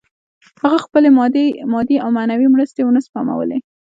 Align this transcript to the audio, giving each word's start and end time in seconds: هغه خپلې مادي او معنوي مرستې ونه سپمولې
هغه 0.61 0.77
خپلې 0.85 1.09
مادي 1.71 1.97
او 2.03 2.09
معنوي 2.17 2.47
مرستې 2.55 2.81
ونه 2.83 3.01
سپمولې 3.07 3.57